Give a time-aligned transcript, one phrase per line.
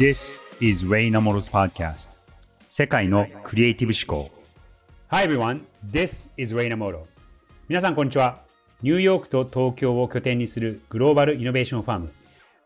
[0.00, 2.16] This is Ray Namoro's podcast.
[2.70, 4.30] 世界のクリエイティブ思考。
[5.08, 5.60] Hi everyone,
[5.92, 7.02] this is Ray Namoro
[7.68, 8.40] 皆さんこんにちは。
[8.80, 12.12] ニューヨークと東京を拠点にするグローバルイノベーションファーム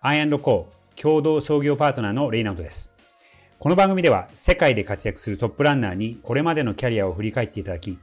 [0.01, 2.95] I&Co 共同創業パートナーのレイナウトです。
[3.59, 7.99] この番組では世界で活躍するトップランナーにこれまでのキャリアを振り返っていただき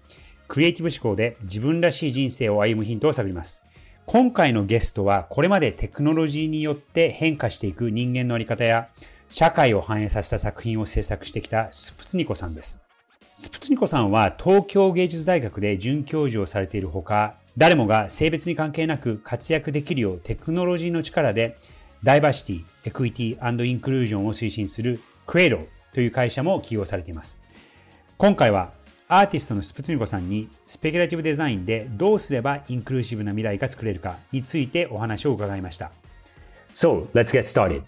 [0.49, 3.63] クリエイティブ思考で自分らしい人生を歩むヒントを探ります。
[4.07, 8.89] 今回のゲストはこれまでテクノロジーによって変化していく人間のあり方や
[9.31, 12.81] 社会を反映させた作品を制作してきたスプツニコさんです。
[13.37, 21.57] スプツニコさんは東京芸術大学で准教授をされているほか、誰もが性別に関係なく活躍できるようテクノロジーの力で
[22.03, 25.59] ダイバーシティ、エクイティインクルージョンを推進するクレイロ
[25.93, 27.39] という会社も起用されています。
[28.17, 28.73] 今回は
[29.07, 35.91] アーティストのスプツニコさんにスペキュラティブデザインでどうすればインクルーシブな未来が作れるかについてお話を伺いました。
[36.71, 37.83] So, let's get started.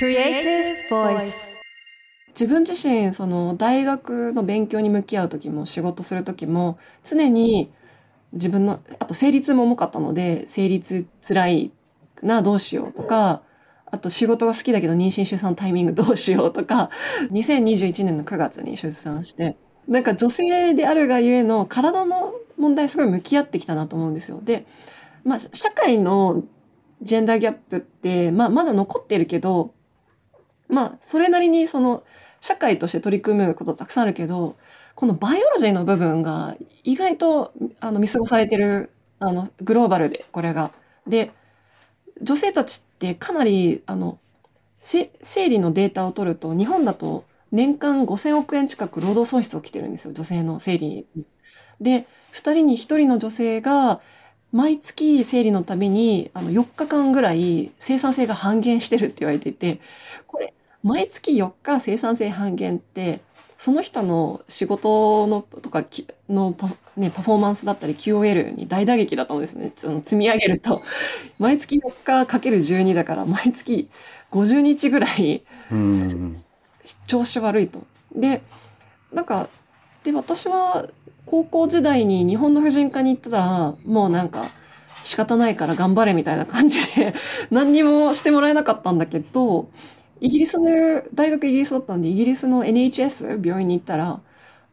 [0.00, 1.34] Creative Voice
[2.28, 7.70] 自分自身その大学の勉強に向き合う時も仕事する時も常に
[8.32, 11.70] 自分のあと生理痛も重かったので生理痛つらい
[12.22, 13.42] などうしようとか
[13.84, 16.88] あと仕事が好きだけど妊娠出産タイミングどうしようとか
[17.30, 24.40] 2021年の9月に出産してなんか女性であるがゆえの体の問題すごい向き合ってきたなと思うんですよ。
[24.42, 24.66] で、
[25.24, 26.44] まあ、社会の
[27.02, 29.74] ジェンダーギャップって、まあ、まだ残ってるけど
[30.70, 32.02] まあ、それなりにその、
[32.40, 34.56] 社会として取り組むことたくさんあるけど、
[34.94, 40.72] このバイオロジーの部分が意外とあの見過ごされてる、あの、グローバルで、これが。
[41.06, 41.32] で、
[42.22, 44.18] 女性たちってかなり、あの、
[44.80, 45.10] 生
[45.48, 51.06] 理のデータを取ると、日本だと年間5000億円近く労働損失起きてるんですよ、女性の生理に。
[51.80, 54.00] で、2人に1人の女性が、
[54.52, 59.80] 毎月生理のためにあの4日間ぐらい生産性が半減してるって言われていて、
[60.26, 63.20] これ毎月4日生産性半減って
[63.58, 65.84] その人の仕事のとか
[66.30, 69.72] のパ,、ね、パフォーマンスだったり QOL に大打撃だと思うんですね。
[69.76, 70.82] その積み上げると
[71.38, 73.90] 毎月4日かける12だから毎月
[74.30, 75.42] 50日ぐらい
[77.06, 77.82] 調子悪いと。
[78.14, 78.42] で
[79.12, 79.50] なんか
[80.04, 80.88] で私は
[81.26, 84.46] 高校時代に日本の婦人科に行ったらもうなんか
[85.04, 87.14] 仕方ないから頑張れみたいな感じで
[87.50, 89.68] 何にもしてもらえなかったんだけど
[90.20, 94.20] イギリスの、大学イギリスだったんで、イギリスの NHS 病院に行ったら、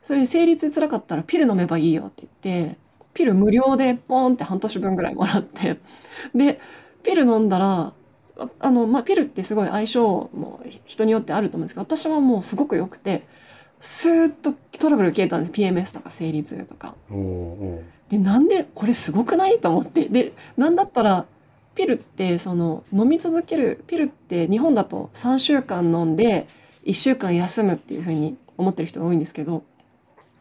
[0.04, 2.78] それ生理痛辛かったらピル飲めばいいよって言って、
[3.14, 5.80] ピル無料でポンって半年分ぐらいもらって、
[6.36, 6.60] で、
[7.04, 7.94] ピル飲んだら、
[8.60, 13.26] あの、まあ、ピルってすごい相性も人によってあると思うんですけど、私はもうすごく良くて、
[13.82, 15.52] スーッとトラブル消えたんです。
[15.54, 16.96] PMS とか生理痛とか。
[18.10, 20.08] で、なんでこれすごくないと思って。
[20.10, 21.26] で、なんだったら
[21.78, 26.48] ピルってその飲み続けるピルって日本だと3週間飲んで
[26.86, 29.64] 1週間休むっていうふうに思ってる人が多いんですけど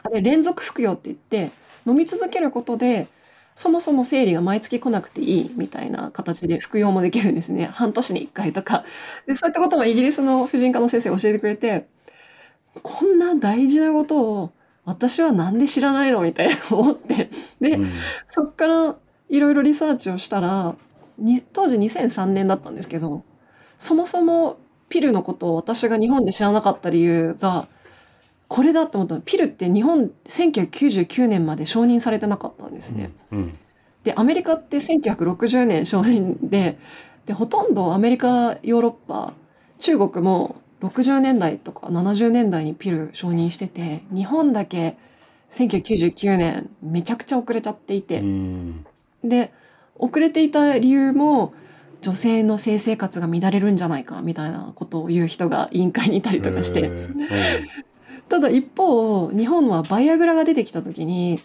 [0.02, 1.52] あれ連続服用って言って
[1.86, 3.08] 飲み続けることで
[3.54, 7.64] そもそも生理が毎月来なくていいみたいな形で服用もできるんですね。
[7.66, 8.84] 半年に1回とか。
[9.26, 11.86] で、そういったこともイギリスの婦人科の先生が教えてくれて、
[12.82, 14.52] こんな大事なことを
[14.84, 17.30] 私はなんで知らないのみたいな思って。
[17.58, 17.90] で、うん、
[18.28, 18.96] そっから
[19.30, 20.76] いろいろリサーチをしたら、
[21.18, 23.22] に当時2003年だったんですけど
[23.78, 27.68] そもそもピルのことを私が日本で知らなかった理由が
[28.48, 33.10] これだって思ったピルって日本1999年まで承認されてなかったんですね。
[33.32, 33.58] うんうん、
[34.04, 36.78] でアメリカって1960年承認で
[37.26, 39.34] でほとんどアメリカヨーロッパ
[39.80, 44.96] 中国も60年代とか70年代にピル承認してて日本だけ
[45.50, 48.22] 1999年めちゃくちゃ遅れちゃっていて、
[49.24, 49.52] で
[49.98, 51.52] 遅れていた理由も
[52.02, 56.90] 女性の性生活が乱れるんじゃないかみたいなことを言う人が委員会にいたりとかして、
[58.28, 61.40] ただ一方日本はバイアグラが出てきた時に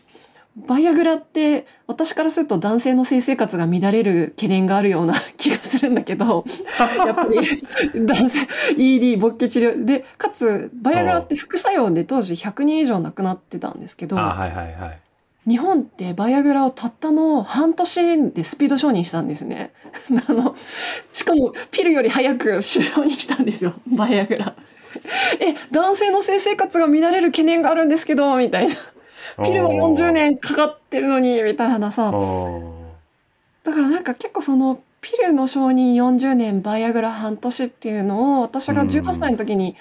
[0.56, 6.44] バイアグラって私からすると男性の性生活が乱れる懸念があるような気がするんだけど
[7.06, 8.48] やっぱり男性
[8.78, 15.00] ED 勃起治療でかつバイアグラって副作用で当時100人以上亡くなってたんですけど、はいはいはい、
[15.48, 19.74] 日本ってバイアグラをたったの半年でスピード承認したんですね。
[20.28, 20.56] あの、
[21.14, 24.56] しかもピルより早く承認したんですよ、 バイアグラ。
[25.40, 28.76] え、男性の性生活が乱れる懸念があるんですけど、みたいな。
[29.44, 32.12] ピルは40年かかってるのに、みたいなさ。
[33.64, 39.76] だからなんか結構そのピルの承認40年、バイアグラ半年っていうのを私が18歳の時に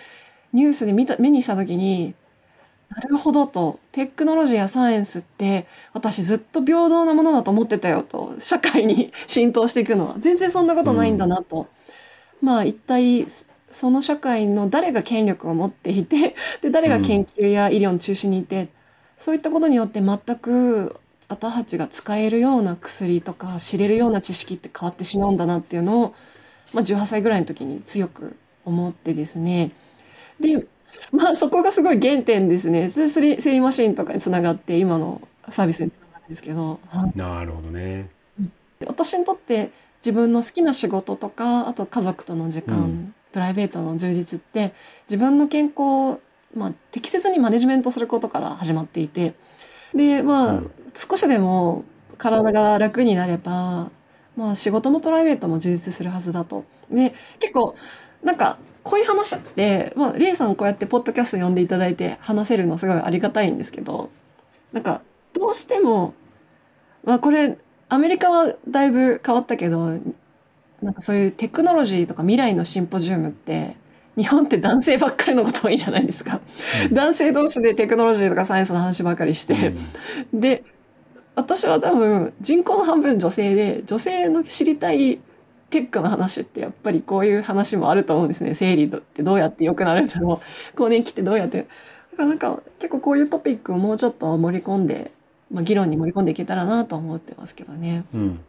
[0.53, 2.15] ニュースで見た、目にした時に、
[2.91, 3.79] なるほどと。
[3.93, 8.35] テクノロジーやサイエンスって私ずっと平等なものだと思ってたよと。
[8.41, 10.17] 社会に 浸透していくのは。
[10.19, 11.69] 全然そんなことないんだなと。
[12.43, 13.27] まあ一体
[13.71, 18.69] その社会の誰が権力を持っていてで誰が研究や医療の中心にいて、
[19.19, 20.97] そういったことによって全く
[21.29, 26.15] 私たちが使えるような薬とか知れるような知識って変わってしまうんだなっていうのを、
[26.73, 29.73] まあ、18歳ぐらいの時に強く思ってですね
[30.41, 30.67] で
[31.13, 32.89] まあそこがすごい原点ですね。
[32.89, 36.81] でスリセリマシンとかにつながって今のサービスにつながるんですけど、
[37.15, 38.09] なるほどね。
[38.87, 39.71] 私にとって
[40.05, 44.73] 自分の好きな仕事とかあと家族との時間、うん、プライベートの充実って
[45.09, 46.21] 自分の健康を、
[46.55, 49.35] まあ、適切にマネジメントすることから始まっていて。
[49.95, 51.85] でまあ、うん、少しでも
[52.17, 53.91] 体が楽になれば、
[54.37, 56.65] まあ、仕事もプライベートも充実するはずだと。
[56.91, 57.75] で結構
[58.23, 58.59] なんか
[58.91, 64.11] こういう話って、まあ、レイさんこうやってポッドキャスト呼んでいただいて話せるのすごいありがたいんですけど
[64.73, 65.01] なんか
[65.33, 66.13] どうしても、
[67.05, 67.57] まあ、これ
[67.89, 69.97] アメリカはだいぶ変わったけど
[70.83, 73.77] なんかそういうテクノロジーとか未来のシンポジウムって
[74.17, 76.41] 日本って男性ばっかりのこと多いじゃないですか、
[76.89, 79.73] うん、男性同士でテクノロジーとかサイエンスの話ばっかりして、
[80.33, 80.65] うん、で
[81.37, 85.21] 私は多分人口の半分女性で女性の知りたい
[85.71, 88.55] テックの話ってやっぱりこういう話もあると思うんですね。
[88.55, 90.47] 生理ってどうやって良くなるんだろう。
[90.77, 91.59] 更年期ってどうやって
[92.13, 95.11] だからなんか結構こういうトピックをもうちょっと盛り込んで、
[95.51, 98.05] まあ、議論に盛り込んでいけたらなと思ってますけどね。
[98.13, 98.41] うん。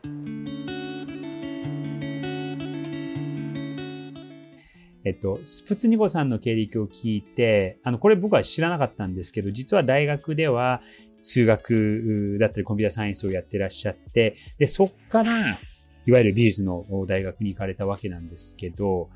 [5.03, 10.81] えっと、スプツニコさんの経歴を聞いて、あの、これ僕は知らなかったんですけど、実は大学では
[11.23, 15.59] 数学だったりコンピュータサイエンスをやってらっしゃって、で、そっから、
[16.05, 19.09] いわゆる美術の大学に行かれたわけなんですけど、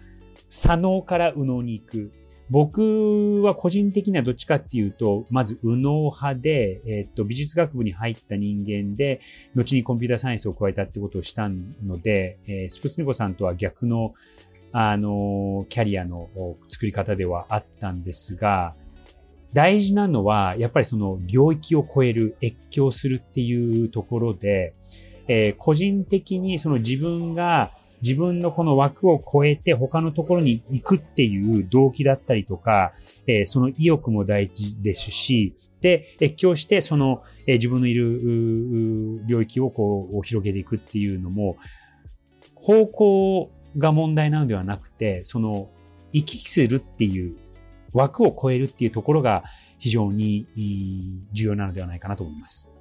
[0.49, 2.11] 左脳から右脳に行く。
[2.51, 9.19] 僕は個人的にはどっちかっていうと、まず右脳派で、えっと、美術学部に入った人間で、
[9.55, 14.13] 後にコンピューターサイエンスを加えたってことをしたので、えー、スプツニコさんとは逆の
[14.77, 16.29] あの、キャリアの
[16.67, 18.75] 作り方ではあったんですが、
[19.53, 24.73] 大事なのは、やっぱりその領域を超える、越境するっていうところで、
[25.27, 32.93] えー、個人的にその自分が自分のこの枠を超えて他のところに行くっていう動機だったりとか、
[33.27, 41.57] えー、その意欲も大事ですし、で、越境してその、えー、自分のいる領域をこう広げていくっていうのも、
[42.55, 45.69] 方向が問題なのではなくて、その
[46.11, 47.35] 行き来するっていう
[47.93, 49.43] 枠を超えるっていうところが
[49.79, 50.47] 非常に
[51.33, 52.74] 重要なのではないかなと思います。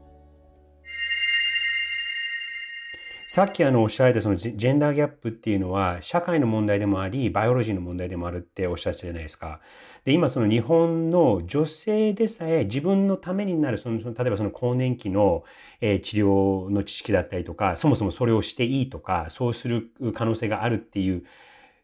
[3.34, 9.58] さっきあのおっしゃられたそのジェンダーギャップっていうのは社会の問題でもあり、バイオロジーの問題でもあるっておっしゃってたじゃないですか。
[10.04, 15.42] で、今その日本の女性でさえ自分のためになる、その、例えばその更年期の、
[15.80, 21.24] え治療の知識だったりとか、そもそもそれをしていいとか、そうする可能性があるっていう、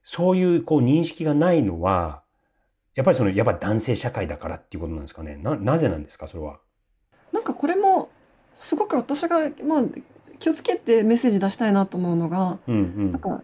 [0.05, 2.23] そういうこう認識がないのは、
[2.95, 5.35] やっぱりその、やっぱ男性社会だからっていうことなんですかね。
[5.35, 6.61] な、なぜなんですか、それは？
[7.33, 8.09] なんかこれも、
[8.55, 9.83] すごく私が、まあ、
[10.41, 13.43] 気をつけてメッセージ出したいなと思うのが、うんうん、なんか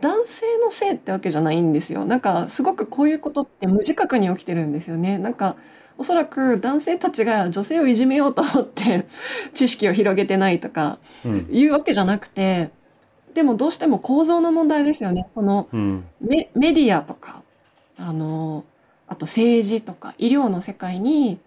[0.00, 2.04] 男性のせいってわけじゃないんですよ。
[2.04, 5.18] なんかすごくこういうことって無自覚に起きてるんですよね。
[5.18, 5.56] なんか
[5.96, 9.06] おそらく男性たちが女性をいじめようと思って
[9.54, 10.98] 知識を広げてないとか
[11.50, 12.70] いうわけじゃなくて、
[13.34, 15.28] でもどうしても構造の問題ですよね。
[15.34, 15.68] その
[16.20, 17.42] メメディアとか、
[17.96, 18.64] あの、
[19.06, 21.38] あと政治とか医療の世界に、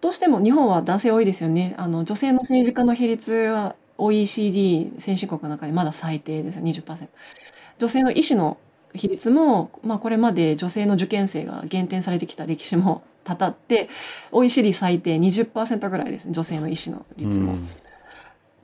[0.00, 1.74] どうしても日本は男性多いですよね。
[1.78, 7.08] あの女性の政治家の比率は OECD 先進国の中でまだ最低ですよ、20%。
[7.78, 8.58] 女性の医師の
[8.94, 13.88] 比率も、まあ、これまで女性の受験生が減点されてきた歴史もたたって
[14.32, 17.54] OECD 最低20%ぐらいですね女性の医師の率も。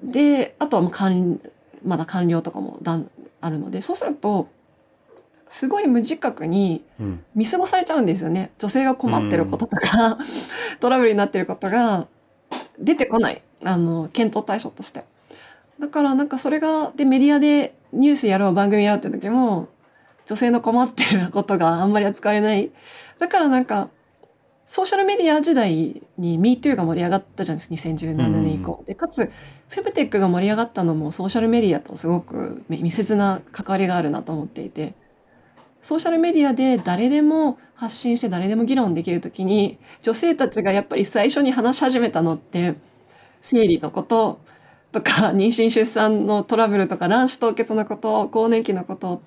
[0.02, 1.40] うん、であとはもう
[1.84, 3.10] まだ官僚とかもだん
[3.40, 4.48] あるのでそうすると
[5.52, 6.82] すごい無自覚に
[7.34, 10.18] 見過ごされちゃうんですよね、うん、女性が困ってることとか、うん、
[10.80, 12.06] トラブルになってることが
[12.78, 13.42] 出てこない。
[13.62, 15.04] あの検討対象として。
[15.78, 19.68] だからなんかそれがでメディアでニュースやろう番組やろうって時も
[20.26, 22.70] 女性の困ってることがあんまり扱われない。
[23.18, 23.90] だからなんか
[24.64, 27.88] ソーシャルメディア時代に MeToo が盛り上がったじゃないですか。
[27.90, 28.82] 2017年以降。
[28.86, 29.30] でかつ
[29.68, 34.94] フェムテックが盛り上がったのもソーシャルメディアとすごく密接な関わりがあるなと思っていて
[35.82, 42.74] ソーシャルメディアで誰でも発信して誰でも議論できる時に女性たちがやっぱり最初に話し始めたのって
[43.42, 44.40] 生理のこと
[44.92, 49.22] とか、 妊娠出産のトラブルとか、卵子凍結のこと、更年期のこと、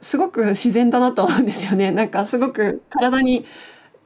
[0.00, 1.90] すごく自然だなと思うんですよね。
[1.90, 3.46] なんかすごく体に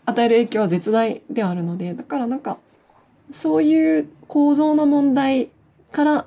[0.07, 2.59] 与える影響は絶大ではあるので、だからなんか、
[3.31, 5.51] そういう構造の問題
[5.93, 6.27] から、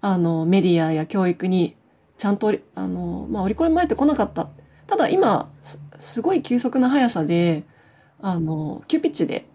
[0.00, 1.76] あの、メディアや教育に
[2.18, 4.48] ちゃんとあの、まあ、折り込み前ってこなかった。
[4.86, 5.50] ただ今
[5.98, 7.64] すごい急速な速さで
[8.20, 9.46] あの急ピッチで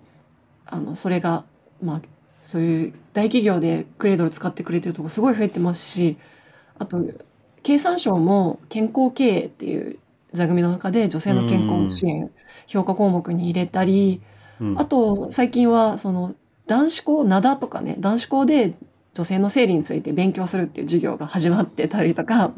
[0.65, 1.43] あのそれが
[1.81, 2.01] まあ
[2.41, 6.17] そういう大企業でクレードル使ってくれてるとこすごい増えてますし
[6.77, 7.03] あと
[7.63, 9.97] 経産省も健康経営っていう
[10.33, 12.31] 座組の中で女性の健康支援
[12.67, 14.21] 評価項目に入れたり、
[14.59, 16.35] うん、あと最近はその
[16.67, 18.73] 男子校灘とかね男子校で
[19.13, 22.51] 女性の生理について勉強するっていう授業が始まってたりとか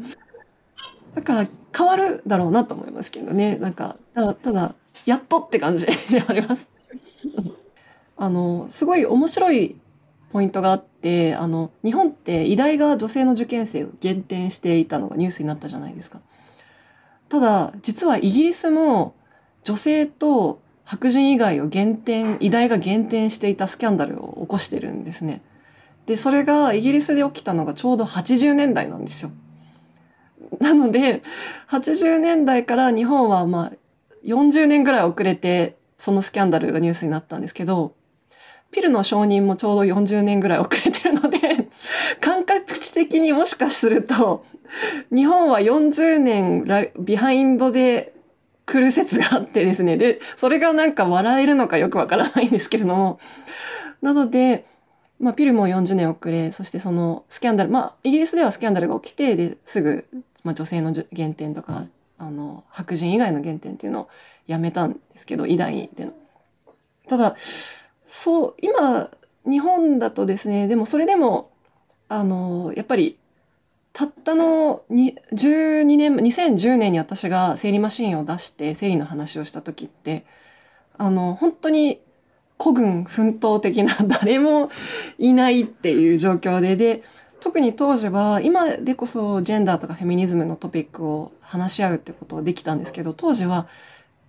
[1.14, 5.92] だから変わるだろうなと思いますけどねなんかただただやっとって感じで
[6.26, 6.68] あります。
[8.18, 9.76] あのすごい面白い
[10.32, 16.20] ポイントがあってあの日本って医大が女性の受験生を減点していたのがニュースになったじゃないですか。
[17.28, 19.14] ただ実はイギリスも
[19.64, 25.42] 女性と白人以外を減点医大が減点していたスキャンダルを起こしてるんですね。
[26.06, 29.30] でそれがイギリスで起きたのがちょうど80年代なんですよ。
[30.60, 31.22] なので
[31.68, 33.72] 80年代から日本はまあ
[34.24, 37.94] 40年ぐらい遅れてそのスキャンダルがニュースになったんですけど
[38.70, 41.38] ピルの承認もちょうど40年ぐらい遅れてるので
[42.20, 44.44] 感覚値的にもしかすると
[45.12, 46.64] 日本は40年
[46.98, 48.12] ビハインドで
[48.66, 53.18] 来る説があってですねでそれがなんか笑えるのかよくわからないんですけれども
[54.02, 54.66] なので
[55.18, 60.06] まあ、ピルも40年遅れ、そしてそのスキャンダル、まあ、イギリスではスキャンダルが起きて、ですぐ、
[60.44, 61.86] まあ、女性の減点とか、
[62.18, 64.08] あの、白人以外の減点っていうのを
[64.46, 66.12] やめたんですけど、医大での。
[67.08, 67.36] ただ、
[68.06, 69.10] そう、今、
[69.44, 71.50] 日本だとですね、でもそれでも、
[72.08, 73.18] あの、やっぱり、
[73.92, 80.26] たったの12年、2010年に私が生理マシンを出して生理の話をした時って、
[80.98, 82.00] あの、本当に
[82.58, 84.70] 孤軍奮闘的な誰も
[85.18, 87.02] いないっていう状況で、で、
[87.40, 93.68] 特に当時は今でこそジェンダーとかフェミニズムのトピックを話し合うってことができたんですけど、当時は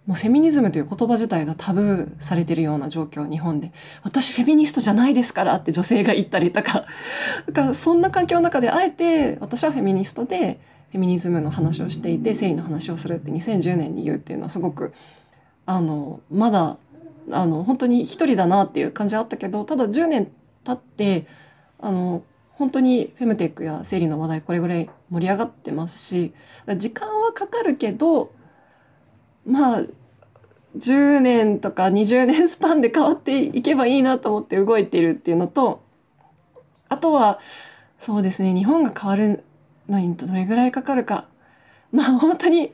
[0.08, 3.74] もうフェミニズムという言葉自体がタブーされてるような状況、日本で。
[4.04, 6.86] 私フェミニストじゃないですからって女性が言ったりとか。
[7.48, 10.60] だからそんな環境の中であえて私はフェミニストで
[10.92, 14.94] フェミニズムの話をしていて、生理の話をするって2010年に言うっていうのはすごく、
[15.66, 16.78] あの、まだ
[17.32, 20.32] あの本当に一人だなっていう感じはあったけどただ10年
[20.64, 21.28] 経って
[21.80, 26.34] あの本当にフェムテックや生理の話題これぐらい盛り上がってますし
[26.78, 28.32] 時間はかかるけど
[29.46, 29.82] まあ
[30.78, 35.84] 10年とか20年スパンで変わっていけばいいなと思って動いてるっていうのと
[36.90, 37.40] あとは
[38.00, 39.44] そうですね日本が変わる
[39.90, 41.28] のにどれぐらいかかるか。
[41.92, 42.74] まあ本当に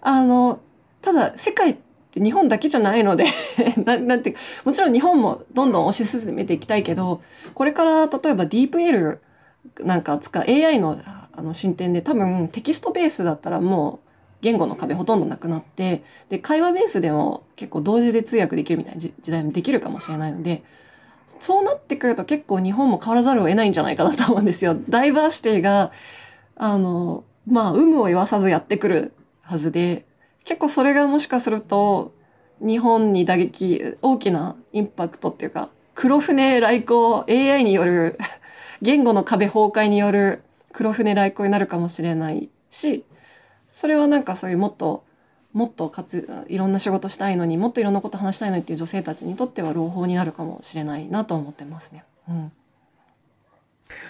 [0.00, 0.60] あの
[1.02, 1.85] ただ世界って
[2.22, 3.24] 日本だけじゃないので
[3.84, 7.20] ななんてもちろん日本もどんどん推し進めていきたいけど
[7.54, 9.18] これから例えば DeepL
[9.80, 10.98] なんか使う AI の
[11.38, 14.06] あの進展で多分テキストベースだったらもう
[14.40, 20.62] 言語の壁ほとんどなくなってで会話ベースでも結構同時で通訳できるみたいな時代もできるかもしれないので
[21.40, 24.76] そうなってくると結構日本も変わらざるを得ないんじゃないかなと思うんですよ。
[24.88, 25.92] ダイバーシティが
[26.54, 30.05] あのまあ有無を言わさずやってくるはずで
[30.46, 32.14] 結構それがもしかすると
[32.60, 38.18] 日本に打撃大きなインパクトっていうか黒船来航 AI による
[38.80, 43.04] 言語の壁崩壊による黒船来航になるかもしれないし
[43.72, 45.04] それはなんかそういうもっと
[45.52, 52.04] もっとかついろんな仕事したいのにもっといろんなこと話したいのにっていう女性たちにとっては朗報になるかもしれないなと思ってますね。
[52.28, 52.52] うん、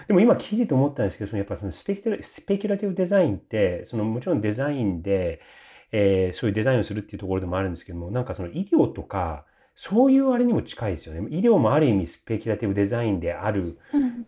[0.09, 5.41] でも今聞いてて思ったんですけどそのやっぱそのスペキュラティブデザインってそのもちろんデザインで
[5.99, 11.27] えー、そういうデザインをするっていうところでもあるんですけども、なんかその医療とか、そういうあれにも近いですよね。
[11.31, 13.79] 医療もある意味スペキュラティブデザインである、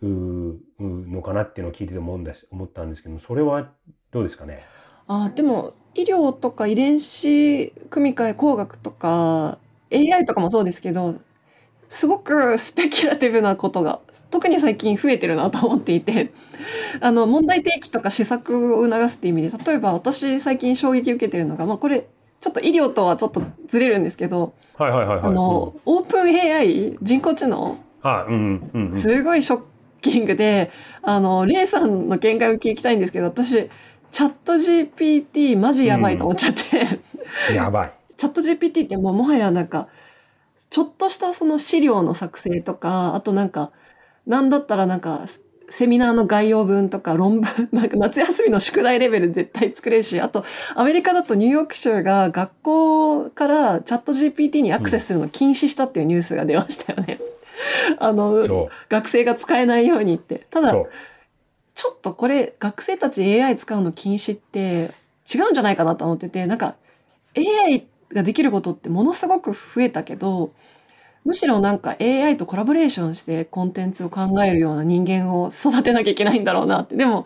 [0.01, 2.11] うん、のかなっていうのを聞いてて思
[2.51, 3.69] 思ったんですけども、それは
[4.11, 4.59] どうですかね？
[5.07, 9.59] あでも医療とか遺伝子組み換え工学とか
[9.91, 11.15] AI とかもそうですけど
[11.89, 13.99] すごく スペキュラティブなことが
[14.31, 16.31] 特に最近増えてるなと思っていて
[17.01, 22.07] あの問題提起とか施策を促すっていう意味で例えば私最近衝撃受けてるのが、まあ、これ
[22.41, 29.61] ちょっと医療とはちょっとずれるんですけど、はいはいはいはい、あの、うん、オープン AI 人工知能、はいうんうんうん、すごいショッ
[30.01, 33.69] キングであのレイさんの見解を聞きたいんですけど私
[34.11, 36.99] チャット GPT マジやばいと思っちゃって、
[37.49, 37.91] うん、やばい。
[38.17, 39.87] チャット GPT ってもうもはやなんか
[40.69, 43.71] ちょっとしたその資料の作成とか、あとなんか、
[44.27, 45.25] なんだったらなんか、
[45.69, 50.43] セミナーの概要文とか論文、なんか夏休みの宿題レベル絶対作れるし、あと
[50.75, 57.19] アメリカだとニューヨーク州が学校からチャット GPT にアクセスするのを禁止したっていうニュースが出ましたよね。
[57.99, 60.47] あの、学生が使えないようにって。
[60.49, 64.91] ただ、ちょっとこれ学生たち AI 使うの禁止って
[65.31, 66.75] 違うんじゃないかなと思ってて、なんか
[67.35, 70.53] AI ができることってものすごく増えたけど、
[71.25, 76.95] むしろなんか AI とコラボレーションしてコンテンツを考えるような人間を育てなきゃいけないんだろうなって。
[76.95, 77.25] でも、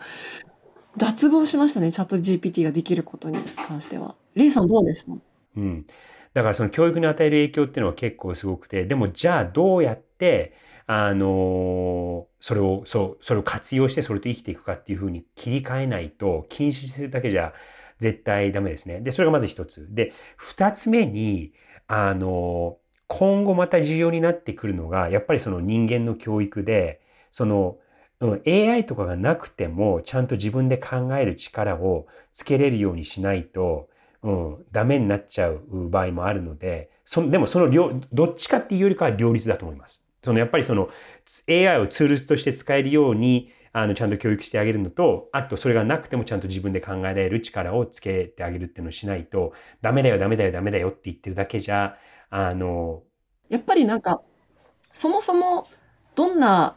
[0.96, 3.38] 脱帽しましたね、チャット GPT ができることに
[3.68, 4.14] 関しては。
[4.34, 5.12] レイさんどうでした？
[5.56, 5.86] うん。
[6.34, 10.54] だからその教育に与える影響っていうのは結構すごくて、でもじゃあどうやって、
[10.86, 17.52] あのそれを、そう、それを活用してそれと生きていくかっていうふうに切り替えないと、禁止するだけじゃ
[18.00, 19.00] 絶対ダメですね。
[19.00, 19.86] で、それがまず一つ。
[19.90, 21.52] で、二つ目に、
[21.86, 27.76] あの今後また重要になってくるのが、やっぱりその人間の教育で、その、
[28.20, 33.88] うん、AI とかがなくても、ちゃんと自分で考える力をつけれるようにしないと、
[34.22, 40.04] うん、ダメになっちゃう場合もあるので、そでもその両、どっちかっていうよりかは両立だと思います。
[40.22, 40.88] そのやっぱりその
[41.48, 49.52] AI をツールとして使えるようにあのちゃんと教育してあげるのとあとそれがなくてもちゃんと自分で考えられる力をつけてあげるっていうのをしないと
[49.82, 51.96] ダメだよダメだよダメだよって言ってるだけじゃ
[52.30, 53.02] あの
[53.48, 54.22] やっぱりなんか
[54.92, 55.66] そもそも
[56.14, 56.76] どんな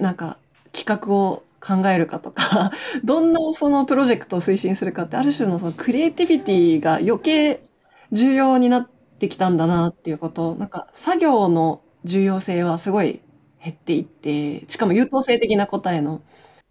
[0.00, 0.38] なんか
[0.72, 2.72] 企画を考えるかとか
[3.04, 7.60] どんなそのプロジェクトを推進するかってある種のそのクリエイティビティが余計
[8.10, 10.54] 重要になってきたんだなっていうこと。
[10.54, 13.20] なんか作業の重要性はすごい
[13.62, 16.22] 減っていって、しかも優等生的な答えの。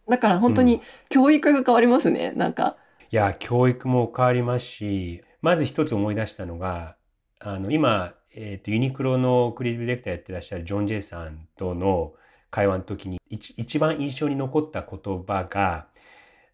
[0.09, 2.75] だから本当に教育が変わりますね、うん、なんか。
[3.11, 6.95] いや、教育も変わりますし、まず一つ思い出したのが、
[7.39, 12.13] あの、今、えっ、ー、と、ユニクロのクリエイティブディレクターやってらっしゃるジョン・ジェイさんとの
[12.49, 15.87] 会話の時に、一番印象に残った言葉が、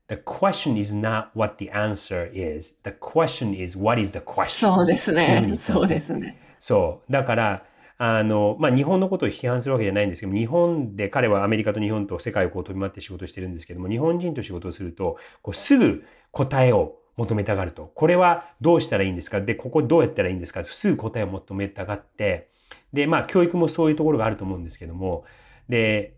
[0.09, 2.77] The question is not what the answer is.
[2.83, 4.73] The question is what is the question?
[4.73, 5.53] そうですね。
[5.57, 6.39] そうですね。
[6.59, 7.11] そう。
[7.11, 7.65] だから、
[7.97, 17.91] あの、まあ、日本のことを批判するわけじゃないんですけど、日本で彼はアメリカと日本と世界をこう飛び回って仕事してるんですけども、日本人と仕事をすると、こうすぐ答えを求めたがると。
[17.95, 19.41] これはどうしたらいいんですか？
[19.41, 20.63] で、ここどうやったらいいんですか？
[20.63, 22.49] すぐ答えを求めたがって、
[22.93, 25.25] で、まあ、教育もそういうところがあると思うんですけども、
[25.67, 26.15] で、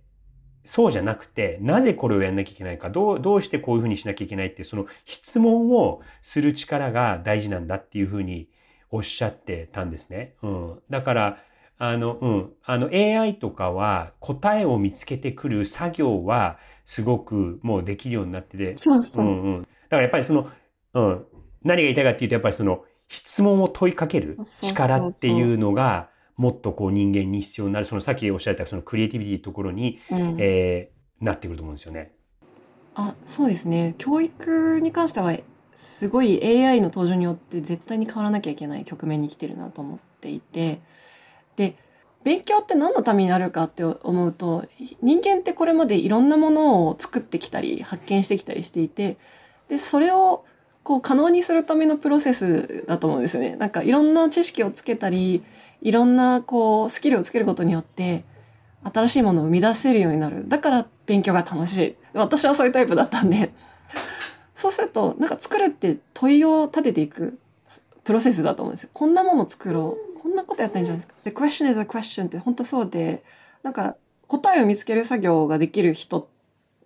[0.65, 8.50] そうじゃなくて、なぜこれをやんなきゃいけないか、どう、どうしてこういうふうにしなきゃいけないって、その質問をする力が大事なんだっていうふうに
[8.92, 10.36] おっしゃってたんですね。
[10.44, 10.80] うん。
[10.89, 11.38] だから、
[11.80, 12.54] あの、うん。
[12.63, 18.78] あの AI とかは答えを見つけてくる作業はすごくもうできるようになってて。
[18.78, 19.26] そうそう。
[19.26, 19.62] うんうん。
[19.62, 20.50] だからやっぱりその、
[20.94, 21.26] うん。
[21.63, 32.13] 何が言いたいかっていうと、やっぱりその質問を問いかける力っていうのが、もっとこう人間に必要になる、そのさっきおっしゃったそのクリエイティビティところに、うん、えー、なってくると思うんですよね。
[32.96, 33.96] あ、そうですね。
[33.98, 35.34] 教育に関しては、
[35.76, 40.82] すごい AI の登場によって絶対に変わらなきゃいけない局面に来てるなと思っていて、
[41.60, 41.76] で、
[42.24, 44.65] 勉強って何のためになるかって思うと、
[45.02, 49.17] 人間ってこれまでいろんなものを作ってきたり、発見してきたりしていて、
[49.67, 50.45] で、それを
[50.84, 53.58] こう可能にするためのプロセスだと思うんですよね。
[53.58, 55.43] なんかいろんな知識をつけたり、
[55.82, 58.24] いろんなこうスキルをつけることによって、
[58.82, 60.48] 新しいものを生み出せるようになる。
[60.48, 61.95] だから勉強が楽しい。
[62.13, 63.52] 私はそういうタイプだったんで。
[64.56, 67.38] そうすると、なんか作るって問いを立てていく
[68.10, 68.89] プロセスだと思うんですよ。
[68.91, 70.19] こんなもの作ろう。
[70.19, 71.15] こんなことやったんじゃないですか。
[71.26, 73.24] The question is a question って本当そうで、
[73.62, 76.28] なんか答えを見つける作業ができる人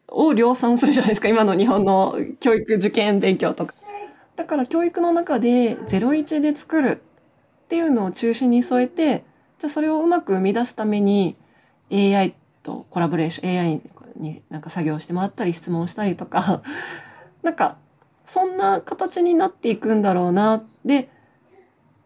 [0.10, 1.30] を量産するじゃないですか。
[1.30, 3.74] 今の日本の教育受験勉強とか。
[4.36, 7.02] だから教育の中で01で作る
[7.64, 9.24] っていうのを中心に添えて、
[9.60, 11.38] じゃあそれをうまく生み出すために
[11.90, 13.82] AI とコラボレーション、AI
[14.18, 16.62] になんか作業してもらったり質問したりとか、
[17.44, 17.78] なんか
[18.26, 20.64] そんな形になっていくんだろうな。
[20.86, 21.10] で、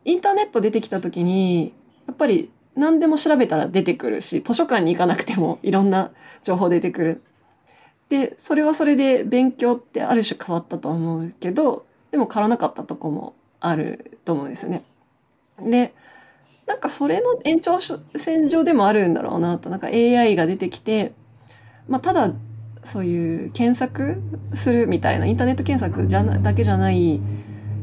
[0.07, 1.73] インターネット出てきた時に、
[2.07, 6.11] やっぱり何でも調べたら出てくるし、図書館に行かなくてもいろんな
[6.43, 7.21] 情報出てくる。
[8.07, 14.85] で、それはそれで勉強ってある種変わったと思うけど、でも変わらなかったとこもあると思うんですよね。
[15.59, 15.93] で、
[16.67, 17.79] なんかそれの延長
[18.15, 21.11] 線上でもあるんだろうなと、なんか AI が出てきて、
[21.89, 22.31] まあただ
[22.85, 24.21] そういう検索
[24.53, 27.19] するみたいな、インターネット検索じゃなだけじゃない、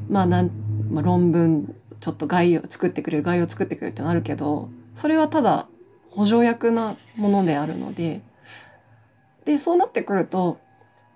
[0.09, 0.51] まあなん、
[0.91, 5.69] まあ、論文ちょっと概要作ってくれる概要作ってくれるってのあるけどそれはただ
[6.11, 8.21] 補助役なものであるので
[9.47, 10.61] でそうなってくると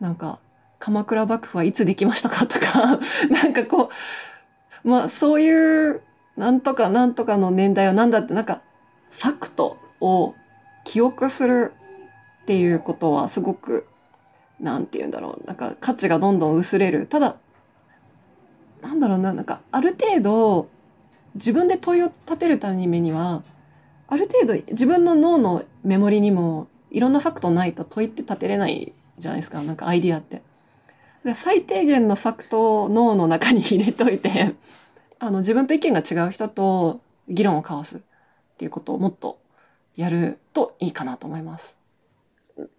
[0.01, 0.38] なんか
[0.79, 2.98] 鎌倉幕府はいつできましたかとか
[3.29, 3.90] なんかこ
[4.83, 6.01] うまあそういう
[6.38, 8.62] なんとかなんとかの年代は何だってなんか
[9.11, 10.35] ファクトを
[10.85, 11.74] 記憶する
[12.44, 13.87] っていうことはすごく
[14.59, 17.05] なんて言うんだろうなんか価値がどんどん薄れる。
[17.05, 17.37] ただ
[18.81, 20.78] なんだろうななんかある程度
[21.38, 23.42] 自分で問いを立てるためには
[24.09, 30.42] ある程度自分の脳のメモリにもいろんなファクトないと問いって立てれないじゃないですか、なんかアイディアって。
[31.35, 34.55] 最低限のファクトを脳の中に入れといて、
[35.18, 38.01] あの自分と意見が違う人と議論を交わすっ
[38.57, 39.38] ていうことをもっと
[39.96, 41.77] やるといいかなと思います。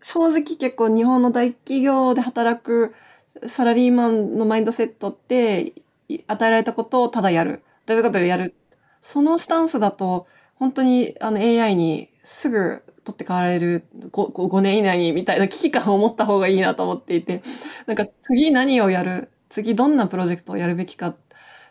[0.02, 2.95] 正直結構日本の大企業で働く
[3.45, 5.74] サラリーマンのマインドセットって
[6.28, 7.62] 与えられたことをただやる。
[7.89, 8.54] ということでやる。
[9.02, 17.41] そのスタンスだと本当にあの AI にすぐ取って代わられる 5, 5年以内にみたいな危機感を持った方がいいなと思っていて、
[17.88, 21.15] なんか次何をやる、次どんなプロジェクトをやるべきかっ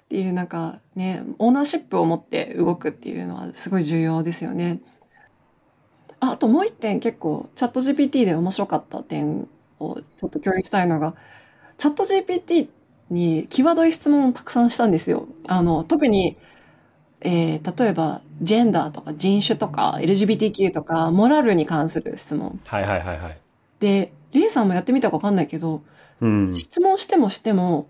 [0.09, 4.81] ていうなんかね、オーナーシップを持って動くっていうのはすごい重要ですよね。
[6.19, 9.47] ああともう一点結構チャット GPT で面白かった点
[9.79, 11.15] をちょっと共有したいのが、
[11.77, 12.69] チャット GPT っ
[13.11, 15.27] に際どい質問をたくさんしたんですよ。
[15.47, 16.37] あの、特に
[17.21, 22.61] えー、例えば、ジェンダーとか人種とか LGBTQ とか、モラルに関する質問。
[22.65, 23.39] はいはいはいはい。
[23.81, 25.83] で、レイさんもやってみたかわかんないけど、
[26.21, 27.89] うん、質問してもしても、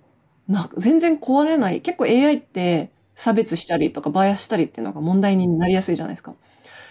[0.49, 1.83] な全然壊れない。
[1.83, 6.35] 結構 AI って差別したりとかバイアスしたりっていうのが問題になりやすいじゃないですか。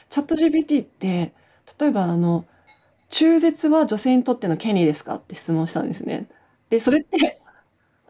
[0.09, 1.33] チャット GPT って、
[1.79, 2.45] 例えばあの、
[3.09, 5.15] 中絶は女性にとっての権利ですか？
[5.15, 6.27] って質問したんですね。
[6.69, 7.39] で、それって、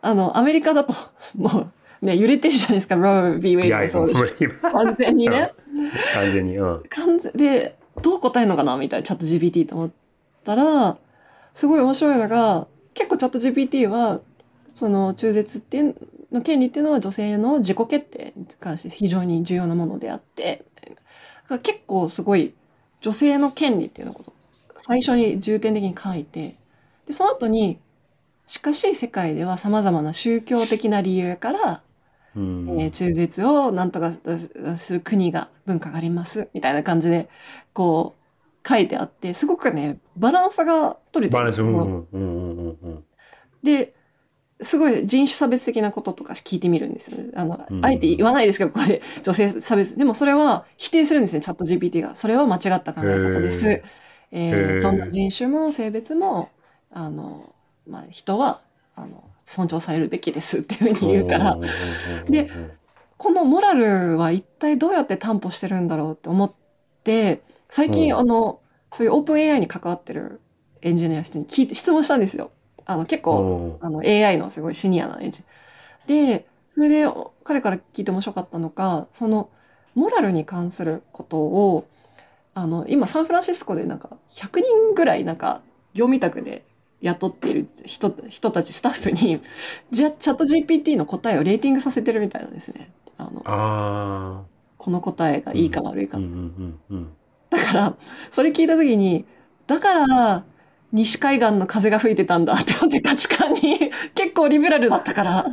[0.01, 0.93] あの、アメリカだと、
[1.35, 5.51] もう、ね、揺れてるじゃないですか、ロー・ビー・ウェイもそうです完全にね。
[6.13, 6.83] 完全に、うん。
[6.89, 8.77] 完全で、どう答えるのかな？
[8.77, 9.89] みたいな、チャット GPT と思っ
[10.43, 10.97] たら、
[11.55, 14.19] すごい面白いのが、結構チャット GPT は、
[14.75, 15.95] その中絶っていう
[16.31, 20.65] の権利っていうのは女性の自己決定に関して非常に重要なものであって、
[21.63, 22.53] 結構すごい
[23.01, 24.33] 女性の権利っていうのこと
[24.77, 26.55] 最初に重点的に書いて、
[27.05, 27.79] で、その後に、
[28.47, 31.83] しかし世界では様々な宗教的な理由から
[32.35, 34.13] えー、中絶をなんとか
[34.75, 37.29] する国が文化がありますみたいな感じで
[37.73, 43.03] こう書いてあってすごくねバランスが取れてるバランス、うんうんうん
[43.63, 43.95] で
[44.59, 47.29] すごい人種差別的なこととか聞いてみるんですよね。
[47.35, 49.95] あの、あえて言わないですけど、ここで女性差別。
[49.95, 52.15] でもそれは否定するんですね、チャット GPT が。
[52.15, 53.83] それは間違った考え方です。
[54.31, 56.49] えー、どんな人種も性別も、
[56.89, 57.53] あの、
[57.87, 58.61] まあ、人は、
[58.95, 61.57] あの、尊重されるべきですっていうふうに言うから。
[62.25, 62.49] で、
[63.17, 66.51] このモラルは一体どうやって担保してるんだろうって思っ
[67.03, 68.59] て、最近、あの、
[68.93, 70.41] そういうオープン AI に関わってる
[70.81, 72.51] エンジニアの人に聞いて、質問したんですよ。
[72.85, 75.43] あの、結構、あの、AI のすごいシニアなエンジ
[76.07, 76.35] ニア。
[76.35, 77.05] で、それで
[77.43, 79.49] 彼から聞いて面白かったのか、その、
[79.95, 81.87] モラルに関することを、
[82.53, 85.61] あの、今サンフランシスコでなんか100人ぐらいなんか
[85.93, 86.65] 業務委託で
[87.01, 89.41] 雇っている人人たち、スタッフに、
[89.91, 92.91] じゃ、チャット GPT の答えをレーティングさせてるみたいなんですね。
[93.17, 94.43] あの、あ
[94.77, 96.19] この答えがいいか悪いか。
[97.49, 97.97] だから、
[98.31, 99.25] それ聞いたときに、
[99.67, 100.45] だから、
[100.93, 105.45] 西海岸の風が吹いてたんだって思って価値観に 結構リベラルだったから。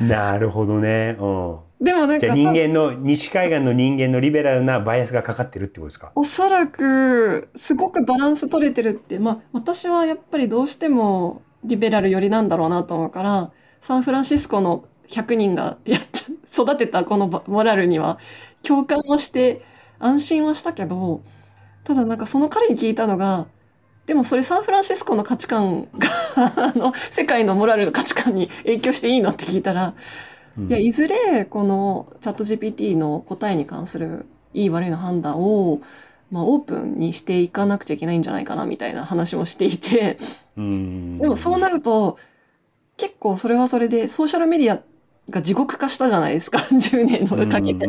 [0.00, 1.16] なるほどね。
[1.20, 1.56] うん。
[1.80, 2.26] でもなんか。
[2.34, 6.10] 人間の、西海岸の人間のリベラルなバイアスがかかってるってことですか？
[6.16, 16.00] おそらく、すごくバランス取れてるって、まあ私はやっぱりどうしてもリベラル寄りなんだろうなと思うから、サンフランシスコの100人がやっ
[16.52, 18.18] 育てたこのモラルには
[18.62, 19.62] 共感はして
[20.00, 21.22] 安心はしたけど、
[21.84, 23.46] ただなんかその彼に聞いたのが、
[24.08, 26.08] でもそれサンフランシスコの価値観が
[26.56, 29.92] あの、世界のモラルの価値観に影響していいのって聞いたら、
[30.66, 35.82] いや、いずれ、このチャット GPT の答えに関するいい悪いの判断を、
[36.30, 40.16] まあ、オープンにしていかなくちゃいけないんじゃないかな、みたいな話もしていて、
[40.56, 40.62] で
[41.28, 42.16] もそうなると、
[42.96, 44.80] 結構それはそれで、ソーシャルメディア
[45.28, 47.86] が地獄化したじゃないですか、 10年のかけて。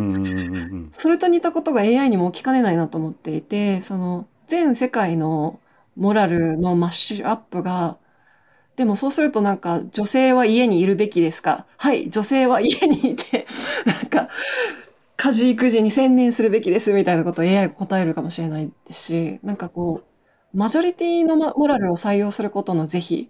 [1.02, 5.62] それと似たことが AI にも起きかねないなと思っていて、その、全世界の
[6.00, 7.98] モラルのマッシュアップが、
[8.78, 11.66] でもそうするとなんか、女性は家にいるべきですか？
[11.78, 13.46] はい、女性は家にいて、
[13.86, 14.30] なんか、
[15.18, 20.04] 家事育児に専念するべきですみたいなことを AI が答えるかもしれないですし、なんかこ
[20.54, 23.30] う、マジョリティのモラルを採用することの是非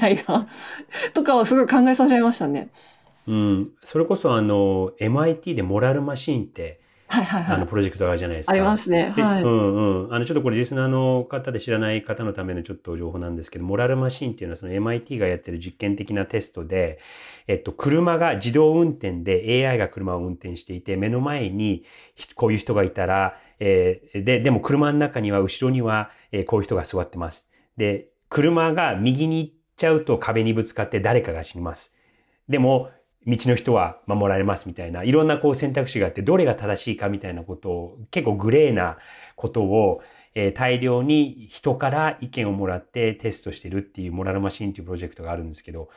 [0.00, 0.46] AI が
[1.12, 2.68] とかはすごい考えさせられましたね。
[3.26, 3.70] うん。
[3.82, 7.56] それこそあの、MIT でモラルマシーンってはいはいはい。
[7.56, 8.52] あの、プロジェクトがあるじゃないですか。
[8.52, 9.12] ありますね。
[9.16, 9.42] はい。
[9.42, 10.14] うんうん。
[10.14, 16.98] あの、ちょっとこれリスナーの方で知らない方のためのちょっと情報なんですけど、モラルマシンっていうのはその MIT がやってる実験的なテストで、
[17.46, 21.84] えっと、車が自動運転で AI が車を運転していて、目の前に
[22.34, 27.50] こういう人がいたら、えー、で、でも車の中には後ろには、えー、こういう人が座ってます。
[27.76, 31.94] で、車が右に行っちゃうと壁にぶつかって誰かが死にます。
[32.48, 32.90] でも、
[33.26, 38.98] 道の人は守られますみたいな、いろんなこう選択肢があって、どれが正しいかみたいなことを、結構グレーな
[39.34, 40.02] ことを、
[40.34, 45.88] えー、大量に人から意見をもらってテストしてるっていうモラルマシンっていうプロジェクトがあるんですけど、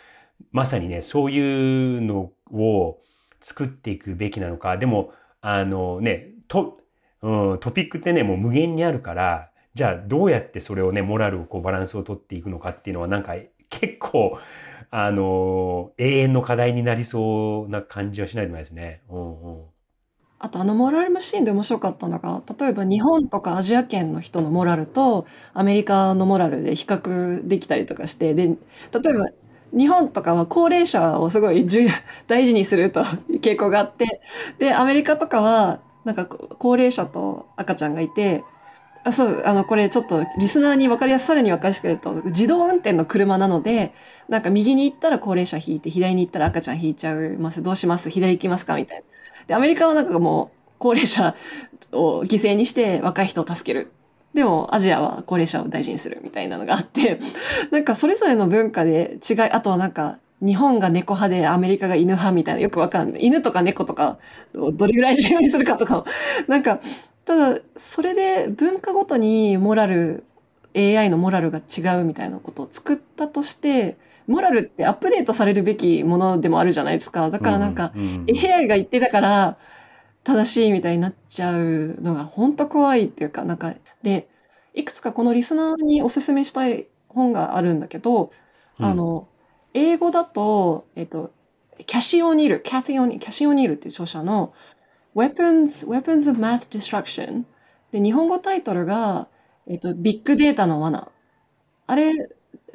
[0.51, 2.99] まさにね、そういうのを
[3.41, 6.79] 作っていくべきなのか、でも、あのね、と、
[7.21, 13.35] うん、トピックってね、もう無限にあるから、じゃあどうやってそれをね、モラルをこうバランスをとっていくのかっていうのはなんか
[13.69, 14.39] 結構、
[14.91, 19.01] あの、永遠の課題になりそうな感じはしないでもないですね。
[19.09, 19.65] うんうん。
[20.41, 28.57] あとあのモラルマシーンで面白かったのが、例えば日本とかアジア圏の人のモラルとアメリカのモラルで比較できたりとかして、で、例え
[29.17, 29.29] ば
[29.77, 31.67] 日本とかは高齢者をすごい
[32.27, 33.01] 大事にすると
[33.41, 34.21] 傾向があって、
[34.59, 38.43] で、アメリカとかはなんか高齢者と赤ちゃんがいて、
[39.03, 43.93] あそう、あの、これちょっとリスナーに分かりやすさらに分かりやすく言うと、自動運転の車なので、
[44.27, 47.63] なんか右に行ったら高齢者引いて、左に行ったら赤ちゃん引いちゃいます。
[47.63, 48.09] どうします？
[48.09, 48.75] 左行きますか？
[48.75, 49.03] みたいな。
[49.47, 51.35] で、アメリカはなんかもう、高齢者
[51.91, 53.91] を犠牲にして若い人を助ける。
[54.33, 57.19] でも、アジアは高齢者を大事にするみたいなのがあって、
[57.71, 63.25] なんかそれぞれの文化で違い、あとはなんか、日本が猫派でアメリカが犬派みたいな、よくわかんない。
[63.25, 64.19] 犬とか猫とか、
[64.53, 66.05] どれぐらい重要にするかとかも、
[66.47, 66.79] なんか、
[67.29, 70.23] ただ、それで文化ごとにモラル、
[70.75, 77.29] AI のモラルが違うみたいなことを作ったとして、モラルってアップデートされるべきものでもあるじゃないですか。
[77.29, 79.57] だからなんか、うんうん、AI が言ってたから
[80.23, 84.27] 正しいみたいになっちゃうのが本当怖いっていうか、なんか、で、
[84.73, 88.31] いくつかこのリスナーにおすすめしたい本があるんだけど、
[88.79, 89.27] うん、あの、
[89.75, 91.31] 英語だと、えっと、
[91.85, 94.51] キャシー・オニール、キャシー・オニール、キャシー・オニールっていう著者の
[95.15, 97.43] Weapons, Weapons of Math Destruction
[97.91, 99.27] で、日本語タイトルが、
[99.67, 101.09] えっと、ビッグデータの罠。
[101.87, 102.13] あれ、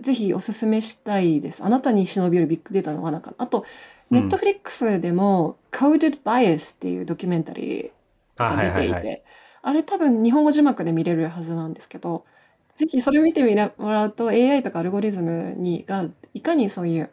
[0.00, 1.64] ぜひおすすめしたいです。
[1.64, 3.36] あなたに忍び寄るビッグデータの罠かな。
[3.38, 3.64] あと、
[4.10, 9.24] ネットフリックスでも、Coded Bias っていうドキュメンタリーが出ていて、
[9.62, 12.24] あれ多分日本語字幕で見れるはずなんですけど、
[12.76, 13.42] ぜひそれを見て
[13.78, 17.10] もらうと AI とかアルゴリズムにがいかにそういう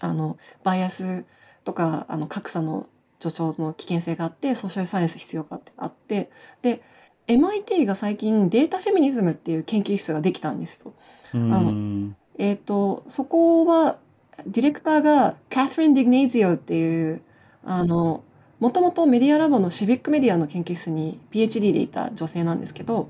[0.00, 1.24] あのバイアス
[1.64, 2.86] とかあの格差の
[3.22, 6.30] 助長の危険性があってソーシャルサイエンス必要かってあって
[6.62, 6.82] で
[7.28, 10.92] MIT が最近データフェミニズムっていう研究室ができたんですよ。
[11.34, 13.98] あのえっ、ー、とそこは
[14.46, 17.22] ディレクターがカスリン・ディグネイジオっていう
[17.64, 18.24] あの
[18.58, 23.08] もともとメディアラボのシビックメディアの研究室に PhD でいた女性なんですけど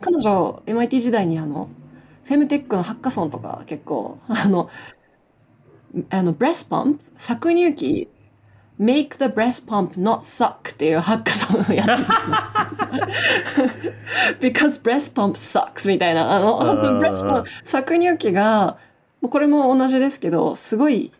[0.00, 1.68] 彼女 MIT 時代にあの
[2.24, 4.70] フェムテックのハッカソンとか結構あの
[6.10, 8.08] あの breast pump 搾乳機
[8.80, 12.72] Make the breast pump not suck っていうハッカソンをやってた。
[14.40, 16.32] Because breast pump sucks みたいな。
[16.32, 18.78] あの、本当 breast pump、搾乳機が、
[19.28, 21.12] これも同じですけど、すごい、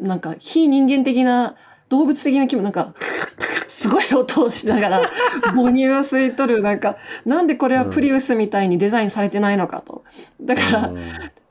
[0.00, 1.56] なんか非人間的な、
[1.88, 2.94] 動物的な気分、なんか、
[3.68, 5.10] すごい音をしながら
[5.54, 10.04] 母乳を吸い取る、なんか、なんでこれはプリウスみたいにデザインされてないのかと。
[10.40, 10.92] だから、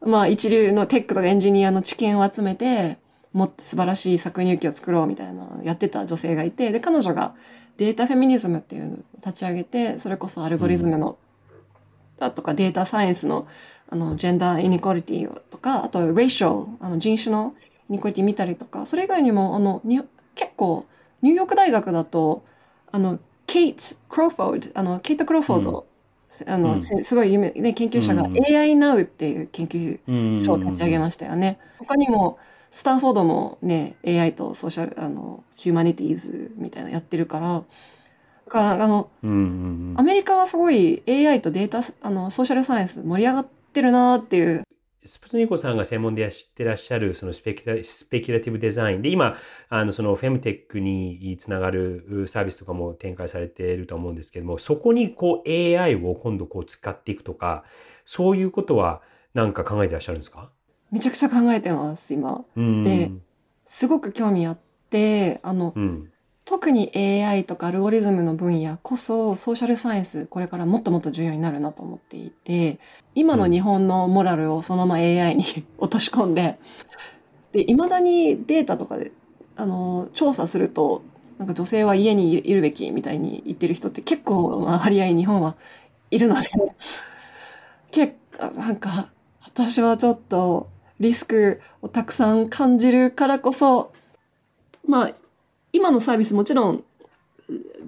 [0.06, 2.98] まあ一流のテックとかエンジニアの知見を集めて、
[3.34, 7.34] もっと素晴らしい搾乳機を作ろうみたいなやってた女性がいてで彼女が
[7.78, 11.18] データフェミニズムっていうのを立ち上げてそれこそアルゴリズムの、
[12.20, 13.48] だとかデータサイエンスの
[13.90, 17.54] あのジェンダーイニコリティとかあとレーションあの人種の
[17.90, 20.02] イニコリティ見たりとかそれ以外にもあのに
[20.34, 20.86] 結構
[21.22, 22.44] ニューヨーク大学だと
[22.92, 25.86] あのケイト・クロフォードあのケイト・クロフォード、
[26.42, 31.60] うん、あの、うん、すごい有名、ね、研究者が AI Now っていう研究所を立ち上げましたよね。
[31.78, 32.40] 他にも
[32.76, 37.64] スタンフォードもね、AI とソーシャル、あの、ヒューマニティーズみたいなやってるから、
[38.48, 39.38] だからあの、うんうん
[39.92, 44.64] うん、アメリカはすごい AI とデータ、あの、ソーシャルサイエンス盛り上がってるなっていう。
[45.06, 49.36] スプトニコさんが専門で知ってらっしゃるそのスペキュスペキュラティブデザインで今
[49.68, 57.66] あのそのフェムテックにつながるサービスとかも展開されていると思うんですけどもそこにこう AI を今度こう使っていくとか
[58.06, 59.02] そういうことは
[59.34, 60.52] 何か考えてらっしゃるんですか？
[60.94, 62.46] めちゃくちゃ考えてます、今。
[62.56, 63.12] で、
[63.66, 64.58] すごく興味あっ
[64.92, 66.12] て、あの、うん、
[66.46, 72.80] 特に AI とかアルゴリズムの分野こそソーシャルサイエンスこれからもっともっと重要になるなと思っていて
[73.16, 75.46] 今の日本のモラルをそのまま AI に
[75.80, 76.60] 落とし込んで
[77.54, 79.14] で未だにデータとかで
[79.56, 81.02] あの調査すると
[81.38, 85.56] なんか女性は家にいるべきみたいに言ってる人って結構な割合日本は
[86.12, 86.50] いるので
[87.92, 89.12] 結構なんか
[89.46, 93.94] 私はちょっとリスクをたくさん感じるからこそ、
[94.88, 95.12] まあ、
[95.72, 96.84] 今のサービスもちろん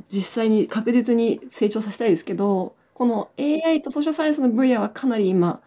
[0.10, 5.62] 実際に確実に成長させたいですけど、この AI とソーシャルサイエンスの分野はかなり今、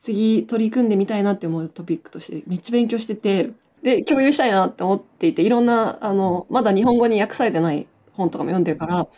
[0.00, 3.50] 次取り組んでみたいなって思うトピックとしてめっちゃ勉強してて、
[3.82, 9.08] で、共有したいなって思っていて、いろんな、あの、まだ日本語に訳されてない本とかも読んでるから、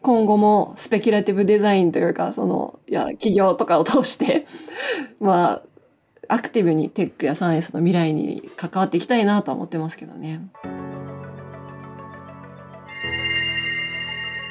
[0.00, 4.46] 今後もスペキュラティブデザインというか、その、いや、企業とかを通して、
[5.20, 5.62] まあ、
[6.28, 10.40] アクティブにテックやサイエンスの未来に関わっていきたいなと思ってますけどね。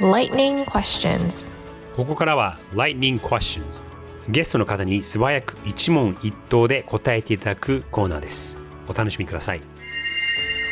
[0.01, 1.65] Lightning Questions.
[1.95, 3.85] ここからは Lightning Questions
[4.29, 8.59] ゲストの方に素早く一問一答で答えていただくコーナーです。
[8.87, 9.61] お楽しみください。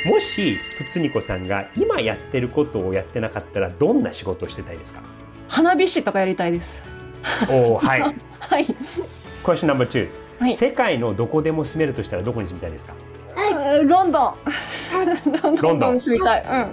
[0.05, 5.01] もしスプツニコさんが今やってることをやってなかったらどんな仕事をしてたいですか？
[5.49, 6.81] 花火師とかやりたいです。
[7.49, 8.01] おおはい。
[8.39, 8.65] はい。
[9.43, 10.07] Question number two、
[10.39, 12.93] はい、世界のどこでも住めるとしたらどこに住みたいですか？
[13.83, 14.33] ロンドン。
[15.61, 15.99] ロンドン。
[15.99, 16.67] 住みたい、うん。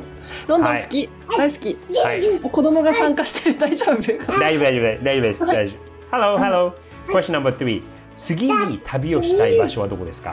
[0.47, 3.59] ロンドン好き、はい、大好き、はい、子供が参加してる。
[3.59, 3.97] 大丈夫。
[4.41, 5.47] 大丈夫大丈夫大丈夫です。
[5.47, 5.75] 大丈
[6.11, 6.17] 夫。
[6.17, 6.73] Hello, hello.
[7.09, 7.83] Question number three.
[8.17, 10.33] 次に旅をしたい場所はどこですか？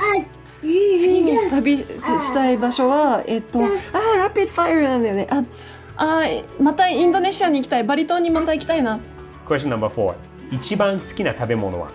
[0.61, 5.27] 次に旅したい場所は、えっと、あ、ラピッドファイアなんだよね。
[5.29, 5.43] あ、
[5.95, 6.23] あ
[6.59, 7.83] またインドネシアに行きたい。
[7.83, 8.99] バリ島にまた行きたいな。
[9.47, 10.15] Question number four.
[10.51, 11.91] 一番好きな食べ物は？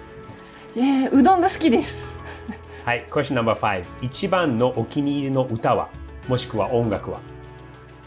[0.76, 2.14] えー、うどんが好きです。
[2.84, 3.84] はい、Question number five.
[4.02, 5.88] 一番のお気に入りの歌は？
[6.28, 7.20] もしくは音楽は？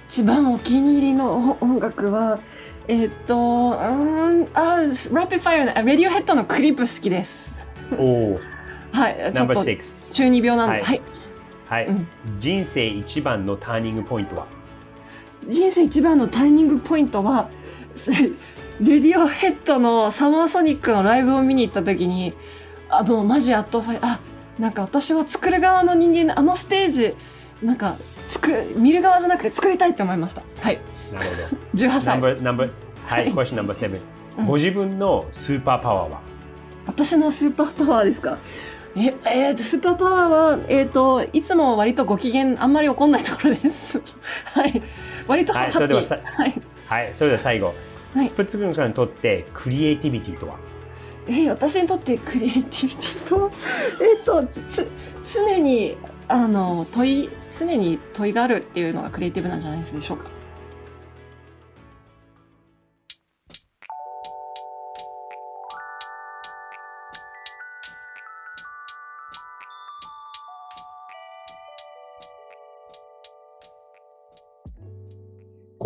[0.08, 2.40] 一番お気に入りの音楽は、
[2.88, 4.78] えっと、うん、あ、
[5.12, 7.58] ラピファイアの、レディオヘッドのクリップ好きです。
[7.98, 8.40] おお。
[8.92, 9.66] はい、ちょっと
[10.10, 10.84] 中二病なんで。
[10.84, 11.02] はい。
[11.68, 12.08] はい、うん、
[12.40, 14.48] 人生一番のターニングポイントは？
[15.48, 17.50] 人生一番のターニングポイントは、
[18.80, 22.34] レディオヘッドのサマーソニックのライブを見に行った時に、
[22.90, 24.20] あ、もうマジ圧倒され、あ、
[24.60, 27.16] なんか私は作る側の人間あのステージ、
[27.64, 30.44] なんか作見る側じゃなくて作りたいって思いました。
[30.62, 30.80] はい。
[31.12, 31.62] なるほど。
[31.74, 32.20] 18歳。
[32.20, 32.70] Number, number,
[33.06, 34.00] はい、question number seven、
[34.38, 34.46] うん。
[34.46, 36.22] ご自分のスーパーパワーは？
[36.86, 38.38] 私のスーパーパワーですか？
[38.96, 44.02] え、えー、スーパーパワーは、えっ、ー、と、いつも割とご機嫌、あんまり怒んないところです。
[44.46, 44.82] はい。
[45.28, 45.72] 割とハッピー。
[45.72, 46.62] はい、それではさ、はい。
[46.88, 47.74] はい、それでは最後。
[48.18, 50.58] はい、スプツ君さんにとってクリエイティビティとは？
[51.28, 53.52] えー、私にとってクリエイティビティと、
[54.02, 54.88] えっ、と、つ、
[55.24, 60.32] 常に、あの、問い、常に問いがあるっていうのがクリエイティブなんじゃないでしょうか？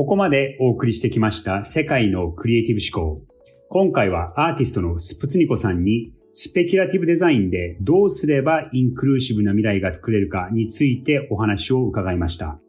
[0.02, 3.22] ここまでお送りしてきました世界のクリエイティブ思考。
[3.70, 12.60] 今回はアーティストのスプツニコさんにスペキュラティブデザインでどうすればインクルーシブな未来が作れるかについてお話を伺いました。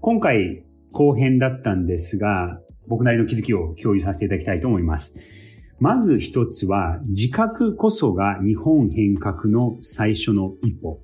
[0.00, 5.18] 今回後編だったんですが、僕なりの気づきを共有させていただきたいと思います。
[5.80, 11.00] まず一つは、自覚こそが日本変革の最初の一歩。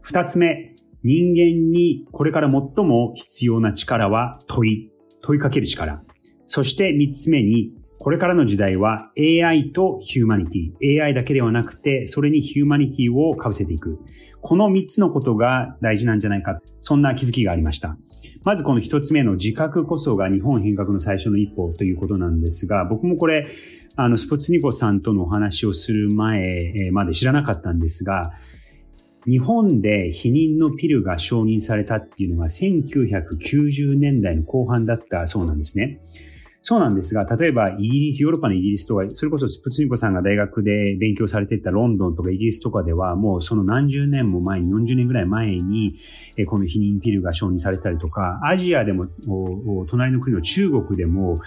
[0.00, 0.69] 二つ目、
[1.02, 4.90] 人間にこれから最も必要な力は問い、
[5.22, 6.02] 問いかける力。
[6.46, 11.02] そして三つ目に、これからの時代は AI とヒューマニティ。
[11.02, 13.98] AI だけではなくて、それにヒューマニティを被せていく。
[14.40, 16.58] この三つのことが大事なんじゃないか。
[16.80, 17.96] そんな気づきがありました。
[18.42, 23.48] まずこの一つ目の自覚こそが日本変革の最初の一歩ということなんですが、僕もこれ、
[23.96, 28.32] あの、スポツニコさんとのお話をする前まで知らなかったんですが、
[29.26, 36.00] 日本で避妊のピルが承認されたっていうのが1990年代の後半だったそうなんですね。
[36.62, 45.96] そうなんですが、例えばイギリス、ヨーロッパのイギリスとか、それこそスプツニコさんが大学で勉強されていたロンドンとかイギリスとかでは、もうその何十年も前に、40年ぐらい前に、
[46.46, 49.08] この避妊ピルが承認されたりとか、アジアでも、
[49.88, 51.40] 隣の国の中国でも、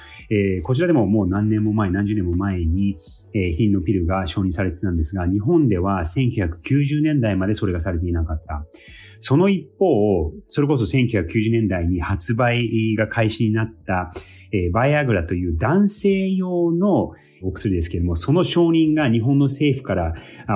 [0.64, 2.98] こちらでももう何年も前、何十年も前に、
[3.36, 8.66] 避妊のピルが承認されてたんですが、日本では1990年代までそれがされていなかった。
[9.26, 14.12] その一方、それこそ1990年代に発売が開始になった、
[14.52, 20.14] えー、バイアグラという男性用のお薬ですけれども、その承認が日本の政府から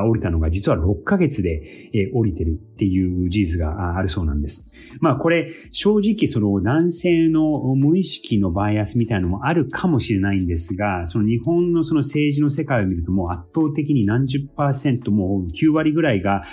[0.08, 4.74] 降りたのが実は6ヶ月で、降りてるっていう事実があるそうなんです。
[5.00, 16.44] まあこれ正直その男性の無意識のバイアスみたいなのもあるかもしれないんですが、その日本のその政治の世界を見るともう圧倒的に何十パーセントも9割ぐらいが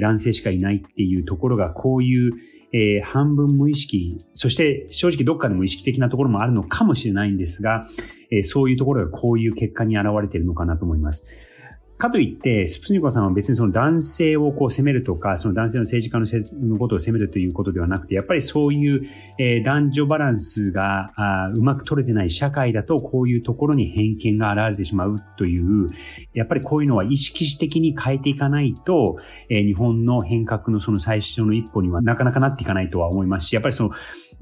[0.00, 2.32] 男性しかいないっていうところがこういう
[2.72, 7.86] えー、半分無意識、そして正直どっかでも意識的なところもあるのかもしれないんですが、
[8.30, 11.49] えー、そういうところがこういう結果に現れているのかなと思います。
[12.00, 19.06] かといって、スプスニコさんは別にその男性をこう責めるとか、その男性の政治家ののことを責めるということではなくて、やっぱりそういう、
[19.38, 25.90] えー、男女バランスがあうまく取れてない社会だと、こういうところに偏見が現れてしまうという、
[26.32, 33.90] やっぱりこういうのは意識的に変えていかないと、えー、日本の変革のその最初の一歩にはなかなかなっていかないとは思いますし、やっぱりその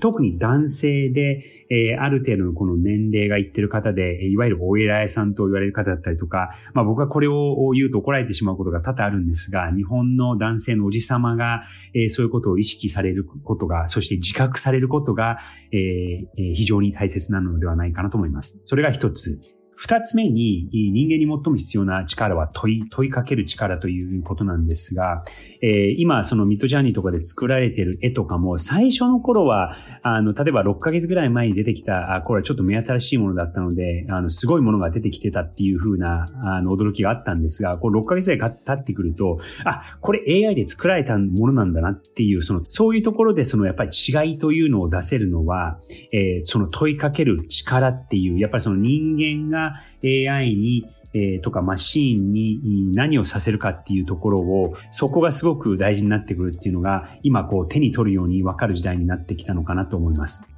[0.00, 11.62] 特に男性で、えー、ある程度のこの年齢がいってる方で、いわゆるお偉いさんと言われる方だったりとか、まあ僕はこれを言うと怒られてしまうことが多々あるんですが、日本の男性のおじ様が、
[11.94, 15.38] えー、そういうことを意識されることが、そして自覚されることが、
[15.72, 18.62] えー、非常に大切なのではないかなと思います。
[18.64, 19.57] それが一つ。
[19.80, 25.22] 二つ目に人間に最も必要な力は問い、問いかける力ということなんですが、
[25.62, 45.78] えー、今そのミッドジャーニーとかで作られている絵とかも最初の頃は、あの、例えば6ヶ月ぐらい前に出てきた、あこれはちょっと目新しいものだったので、あの、すごいものが出てきてたっていう風な、あの、驚きがあったんですが、これ6ヶ月ぐらい経ってくると、あ、これ AI で作られたものなんだなっていう、その、そういうところでそのやっぱり違いというのを出せるのは、
[46.10, 49.67] えー、その問いかける力っていう、やっぱりその人間が
[50.04, 60.48] AI にえー、とかマシーンに何をさせるかっていうところを、そこがすごく大事になってくるっていうのが、今こう手に取るようにわかる時代になってきたのかなと思います。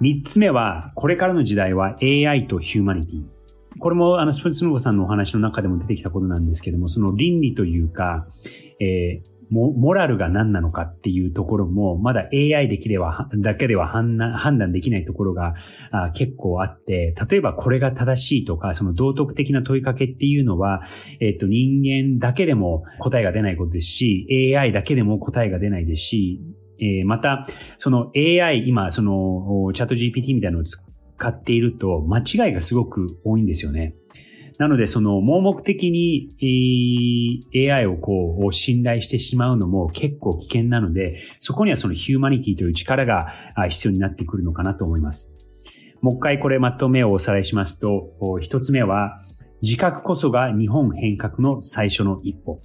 [0.00, 3.24] 三つ目は、これからの時代は AI とヒューマニティ。
[3.78, 8.26] これもあのスプーツノゴさんのお話の中でも出てきたことなんですけども、その倫理というか、
[8.80, 15.54] えーモモラルが何なのかっていうところも、まだ AI できれば、だけでは判断できないところが
[15.92, 20.82] あ結構あって、例えばこれが正しいとか、その道徳的な問いかけっていうのは、
[21.20, 26.40] えっ、と、人間だけでも答えが出ないことですし、AI だけでも答えが出ないですし、
[26.78, 27.46] えー、また、
[27.78, 30.82] その AI、今、その、チャット GPT みたいなのを使
[31.26, 33.94] っていると、間違いがすごく多いんですよね。
[34.58, 36.32] なので、その盲目的に、
[37.54, 43.34] AI をこう信頼してしまうのも結構危険なので、そこにはそのヒューマニティという力が
[43.68, 45.36] 必要になってくるのかなと思います。
[46.00, 49.22] もう一回これまとめをおさらいしますと、一つ目は、
[49.62, 52.62] 自覚こそが日本変革の最初の一歩。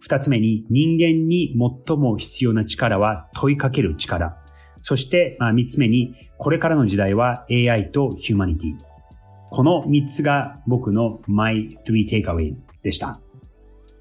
[0.00, 1.54] 二つ目に、人間に
[1.86, 4.36] 最も必要な力は問いかける力。
[4.80, 8.95] そして、三つ目に、これからの時代は AI とヒューマニティ。
[9.50, 13.20] この3つが僕の My 3 Takeaways でした。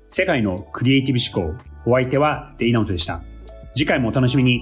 [0.07, 3.21] 世界のクリエイティブ思考、お相手はレイナウトでした。
[3.75, 4.61] 次回もお楽しみに。